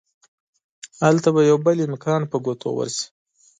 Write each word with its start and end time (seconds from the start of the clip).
هلته 1.05 1.29
به 1.35 1.41
يو 1.49 1.57
بل 1.65 1.77
امکان 1.87 2.21
په 2.31 2.37
ګوتو 2.45 2.67
ورشي. 2.75 3.05